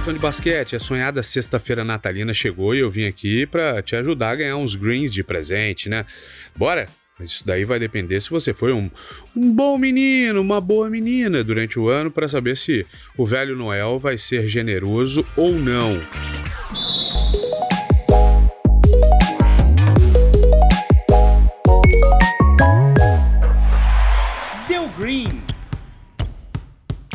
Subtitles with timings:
[0.00, 4.30] fã de basquete, a sonhada sexta-feira natalina chegou e eu vim aqui para te ajudar
[4.30, 6.06] a ganhar uns greens de presente, né?
[6.56, 6.88] Bora?
[7.20, 8.90] Isso daí vai depender se você foi um,
[9.36, 12.86] um bom menino, uma boa menina durante o ano para saber se
[13.16, 16.00] o velho Noel vai ser generoso ou não.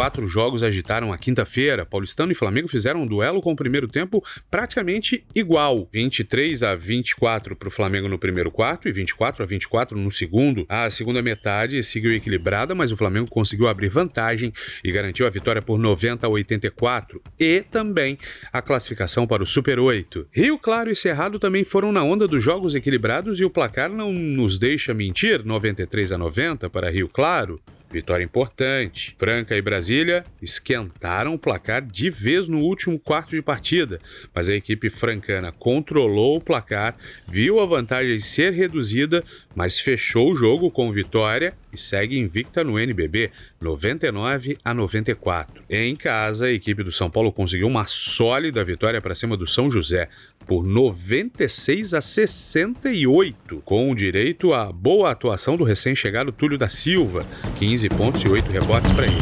[0.00, 1.84] Quatro jogos agitaram a quinta-feira.
[1.84, 5.86] Paulistano e Flamengo fizeram um duelo com o primeiro tempo praticamente igual.
[5.92, 10.64] 23 a 24 para o Flamengo no primeiro quarto e 24 a 24 no segundo.
[10.70, 15.60] A segunda metade seguiu equilibrada, mas o Flamengo conseguiu abrir vantagem e garantiu a vitória
[15.60, 18.16] por 90 a 84 e também
[18.50, 20.28] a classificação para o Super 8.
[20.32, 24.10] Rio Claro e Cerrado também foram na onda dos jogos equilibrados e o placar não
[24.10, 27.60] nos deixa mentir, 93 a 90 para Rio Claro.
[27.90, 29.16] Vitória importante.
[29.18, 34.00] Franca e Brasília esquentaram o placar de vez no último quarto de partida,
[34.32, 36.96] mas a equipe francana controlou o placar,
[37.26, 39.24] viu a vantagem ser reduzida,
[39.56, 45.64] mas fechou o jogo com vitória e segue invicta no NBB, 99 a 94.
[45.68, 49.68] Em casa, a equipe do São Paulo conseguiu uma sólida vitória para cima do São
[49.68, 50.08] José
[50.50, 57.24] por 96 a 68, com direito à boa atuação do recém-chegado Túlio da Silva,
[57.56, 59.14] 15 pontos e 8 rebotes para ele.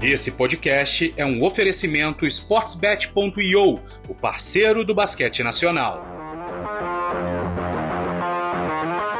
[0.00, 6.02] Esse podcast é um oferecimento sportsbet.io, o parceiro do basquete nacional.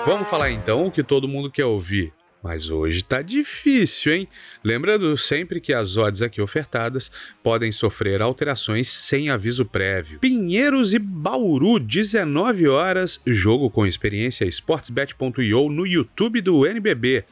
[0.06, 2.12] Vamos falar então o que todo mundo quer ouvir.
[2.42, 4.28] Mas hoje tá difícil, hein?
[4.64, 10.18] Lembrando sempre que as odds aqui ofertadas podem sofrer alterações sem aviso prévio.
[10.18, 17.24] Pinheiros e Bauru, 19 horas, jogo com experiência sportsbet.io no YouTube do NBB.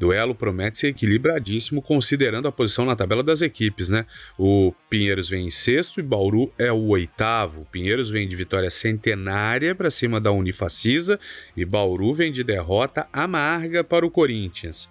[0.00, 4.06] Duelo promete ser equilibradíssimo, considerando a posição na tabela das equipes, né?
[4.38, 7.66] O Pinheiros vem em sexto e Bauru é o oitavo.
[7.70, 11.20] Pinheiros vem de vitória centenária para cima da Unifacisa
[11.54, 14.88] e Bauru vem de derrota amarga para o Corinthians.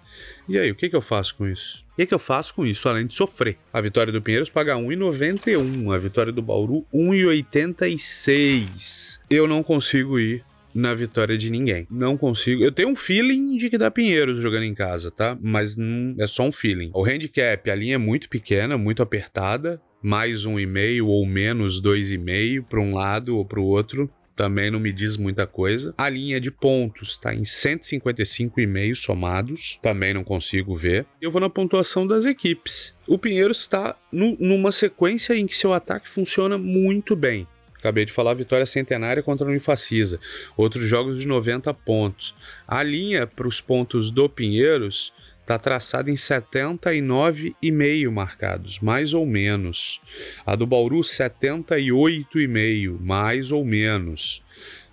[0.48, 1.84] E aí, o que, que eu faço com isso?
[1.92, 3.58] O que, que eu faço com isso, além de sofrer?
[3.72, 9.18] A vitória do Pinheiros paga 1,91, a vitória do Bauru 1,86.
[9.28, 10.44] Eu não consigo ir
[10.74, 11.86] na vitória de ninguém.
[11.90, 12.62] Não consigo.
[12.62, 15.36] Eu tenho um feeling de que dá Pinheiros jogando em casa, tá?
[15.40, 15.76] Mas
[16.18, 16.90] é só um feeling.
[16.94, 19.80] O handicap, a linha é muito pequena, muito apertada.
[20.02, 23.64] Mais um e meio ou menos dois e meio para um lado ou para o
[23.64, 24.10] outro.
[24.34, 25.92] Também não me diz muita coisa.
[25.98, 29.78] A linha de pontos está em 155,5 somados.
[29.82, 31.04] Também não consigo ver.
[31.20, 32.94] Eu vou na pontuação das equipes.
[33.06, 37.46] O Pinheiros está numa sequência em que seu ataque funciona muito bem.
[37.80, 40.20] Acabei de falar vitória centenária contra o Unifacisa.
[40.56, 42.34] Outros jogos de 90 pontos.
[42.68, 50.00] A linha para os pontos do Pinheiros está traçada em 79,5 marcados, mais ou menos.
[50.46, 54.42] A do Bauru, 78,5, mais ou menos.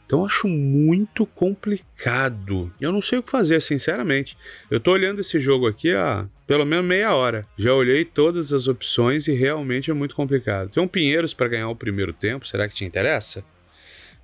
[0.07, 2.73] Então acho muito complicado.
[2.79, 4.37] Eu não sei o que fazer, sinceramente.
[4.71, 7.45] Eu tô olhando esse jogo aqui há pelo menos meia hora.
[7.57, 10.69] Já olhei todas as opções e realmente é muito complicado.
[10.69, 13.43] Tem um Pinheiros para ganhar o primeiro tempo, será que te interessa?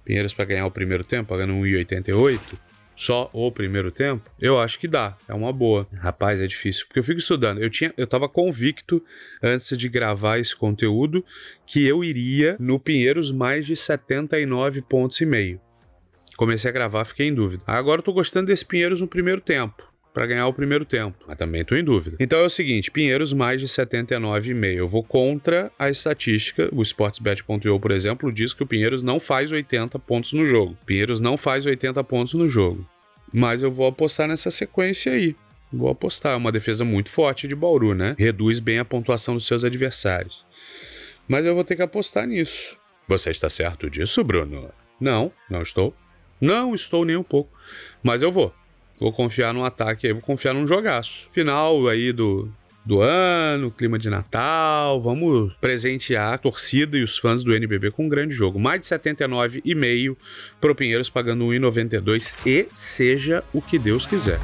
[0.06, 2.58] Pinheiros para ganhar o primeiro tempo, pagando 1,88?
[2.96, 4.30] Só o primeiro tempo?
[4.40, 5.86] Eu acho que dá, é uma boa.
[5.96, 7.62] Rapaz, é difícil, porque eu fico estudando.
[7.62, 9.04] Eu tinha, eu tava convicto
[9.42, 11.26] antes de gravar esse conteúdo
[11.66, 15.60] que eu iria no Pinheiros mais de 79 pontos e meio.
[16.36, 17.64] Comecei a gravar, fiquei em dúvida.
[17.68, 21.38] Agora eu tô gostando desse Pinheiros no primeiro tempo para ganhar o primeiro tempo, mas
[21.38, 22.18] também estou em dúvida.
[22.20, 24.66] Então é o seguinte, Pinheiros mais de 79,5.
[24.76, 26.70] Eu vou contra a estatística.
[26.72, 30.78] O sportsbet.io, por exemplo, diz que o Pinheiros não faz 80 pontos no jogo.
[30.86, 32.88] Pinheiros não faz 80 pontos no jogo.
[33.34, 35.36] Mas eu vou apostar nessa sequência aí.
[35.72, 38.16] Vou apostar, é uma defesa muito forte de Bauru, né?
[38.20, 40.46] Reduz bem a pontuação dos seus adversários.
[41.28, 42.78] Mas eu vou ter que apostar nisso.
[43.08, 44.70] Você está certo disso, Bruno?
[45.00, 45.96] Não, não estou.
[46.44, 47.50] Não estou nem um pouco.
[48.04, 48.54] Mas eu vou.
[49.00, 51.30] Vou confiar no ataque aí, vou confiar num jogaço.
[51.32, 52.52] Final aí do,
[52.86, 55.00] do ano, clima de Natal.
[55.00, 58.60] Vamos presentear a torcida e os fãs do NBB com um grande jogo.
[58.60, 60.18] Mais de 79,5
[60.60, 64.40] pro Pinheiros pagando 1,92 e seja o que Deus quiser.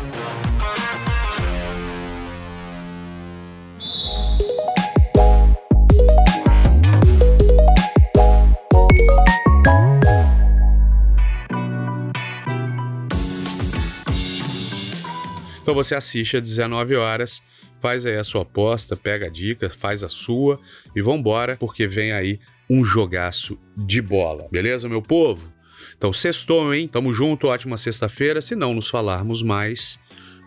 [15.70, 17.44] Então você assiste às 19 horas,
[17.80, 20.60] faz aí a sua aposta, pega a dica, faz a sua
[20.96, 24.48] e vambora, porque vem aí um jogaço de bola.
[24.52, 25.54] Beleza, meu povo?
[25.96, 26.88] Então, sextou, hein?
[26.88, 28.42] Tamo junto, ótima sexta-feira.
[28.42, 30.00] Se não nos falarmos mais,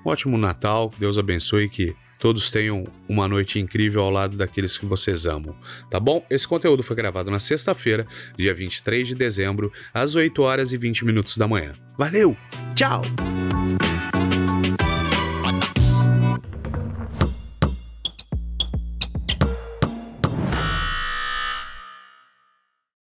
[0.04, 4.86] um ótimo Natal, Deus abençoe que todos tenham uma noite incrível ao lado daqueles que
[4.86, 5.54] vocês amam,
[5.88, 6.26] tá bom?
[6.28, 11.04] Esse conteúdo foi gravado na sexta-feira, dia 23 de dezembro, às 8 horas e 20
[11.04, 11.74] minutos da manhã.
[11.96, 12.36] Valeu!
[12.74, 13.02] Tchau!